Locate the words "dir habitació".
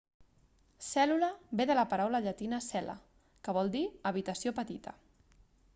3.79-4.57